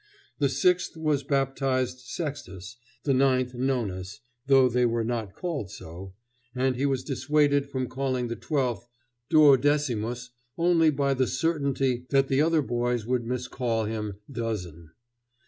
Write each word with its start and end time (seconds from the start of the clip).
The 0.39 0.49
sixth 0.49 0.97
was 0.97 1.21
baptized 1.21 1.99
Sextus, 1.99 2.77
the 3.03 3.13
ninth 3.13 3.53
Nonus, 3.53 4.21
though 4.47 4.67
they 4.67 4.83
were 4.83 5.03
not 5.03 5.35
called 5.35 5.69
so, 5.69 6.15
and 6.55 6.75
he 6.75 6.87
was 6.87 7.03
dissuaded 7.03 7.69
from 7.69 7.87
calling 7.87 8.27
the 8.27 8.35
twelfth 8.35 8.87
Duodecimus 9.29 10.29
only 10.57 10.89
by 10.89 11.13
the 11.13 11.27
certainty 11.27 12.07
that 12.09 12.29
the 12.29 12.41
other 12.41 12.63
boys 12.63 13.05
would 13.05 13.27
miscall 13.27 13.85
him 13.85 14.15
"Dozen." 14.31 14.89